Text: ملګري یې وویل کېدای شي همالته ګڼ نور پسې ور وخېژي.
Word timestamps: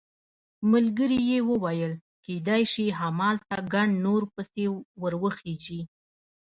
ملګري 0.71 1.19
یې 1.31 1.39
وویل 1.49 1.93
کېدای 2.25 2.63
شي 2.73 2.85
همالته 2.99 3.57
ګڼ 3.73 3.87
نور 4.05 4.21
پسې 4.33 4.65
ور 5.01 5.13
وخېژي. 5.23 5.81